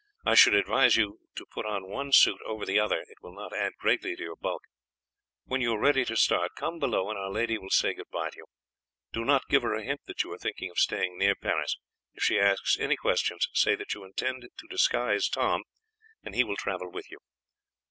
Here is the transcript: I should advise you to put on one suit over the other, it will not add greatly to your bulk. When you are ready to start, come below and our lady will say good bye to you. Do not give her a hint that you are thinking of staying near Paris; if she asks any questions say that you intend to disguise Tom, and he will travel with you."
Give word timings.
I 0.25 0.33
should 0.33 0.55
advise 0.55 0.95
you 0.97 1.19
to 1.35 1.45
put 1.45 1.63
on 1.67 1.87
one 1.87 2.11
suit 2.11 2.41
over 2.43 2.65
the 2.65 2.79
other, 2.79 3.01
it 3.07 3.21
will 3.21 3.35
not 3.35 3.53
add 3.55 3.73
greatly 3.77 4.15
to 4.15 4.23
your 4.23 4.35
bulk. 4.35 4.63
When 5.45 5.61
you 5.61 5.73
are 5.73 5.79
ready 5.79 6.05
to 6.05 6.15
start, 6.17 6.53
come 6.57 6.79
below 6.79 7.11
and 7.11 7.19
our 7.19 7.29
lady 7.29 7.59
will 7.59 7.69
say 7.69 7.93
good 7.93 8.09
bye 8.11 8.31
to 8.31 8.35
you. 8.37 8.45
Do 9.13 9.23
not 9.23 9.47
give 9.47 9.61
her 9.61 9.75
a 9.75 9.83
hint 9.83 10.01
that 10.07 10.23
you 10.23 10.31
are 10.33 10.39
thinking 10.39 10.71
of 10.71 10.79
staying 10.79 11.19
near 11.19 11.35
Paris; 11.35 11.77
if 12.15 12.23
she 12.23 12.39
asks 12.39 12.79
any 12.79 12.95
questions 12.95 13.47
say 13.53 13.75
that 13.75 13.93
you 13.93 14.03
intend 14.03 14.41
to 14.57 14.67
disguise 14.67 15.29
Tom, 15.29 15.65
and 16.23 16.33
he 16.33 16.43
will 16.43 16.57
travel 16.57 16.89
with 16.89 17.11
you." 17.11 17.19